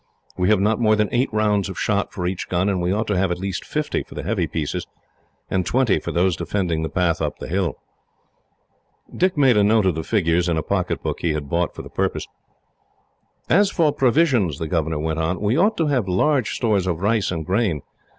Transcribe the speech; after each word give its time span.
We 0.35 0.49
have 0.49 0.59
not 0.59 0.79
more 0.81 0.95
than 0.95 1.09
eight 1.11 1.31
rounds 1.31 1.69
of 1.69 1.77
shot 1.79 2.11
for 2.11 2.25
each 2.25 2.49
gun, 2.49 2.69
and 2.69 2.81
we 2.81 2.91
ought 2.91 3.05
to 3.05 3.17
have 3.17 3.29
at 3.29 3.37
least 3.37 3.63
fifty 3.63 4.01
for 4.01 4.15
the 4.15 4.23
heavy 4.23 4.47
pieces, 4.47 4.87
and 5.47 5.63
twenty 5.63 5.99
for 5.99 6.11
those 6.11 6.35
defending 6.35 6.81
the 6.81 6.89
path 6.89 7.21
up 7.21 7.37
the 7.37 7.47
hill." 7.47 7.75
Dick 9.15 9.37
made 9.37 9.57
a 9.57 9.63
note 9.63 9.85
of 9.85 9.93
the 9.93 10.03
figures, 10.03 10.49
in 10.49 10.57
a 10.57 10.63
pocket 10.63 11.03
book 11.03 11.19
he 11.21 11.33
had 11.33 11.51
bought 11.51 11.75
for 11.75 11.83
the 11.83 11.87
purpose. 11.91 12.27
"As 13.47 13.69
for 13.69 13.91
provisions," 13.93 14.57
the 14.57 14.67
governor 14.67 14.97
went 14.97 15.19
on, 15.19 15.39
"we 15.39 15.55
ought 15.55 15.77
to 15.77 15.85
have 15.85 16.07
large 16.07 16.55
stores 16.55 16.87
of 16.87 16.99
rice 17.01 17.29
and 17.29 17.45
grain. 17.45 17.83